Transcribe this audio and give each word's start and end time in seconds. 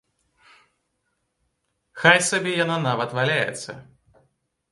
Хай 2.03 2.19
сабе 2.29 2.51
яна 2.63 2.77
нават 2.87 3.09
валяецца! 3.17 3.71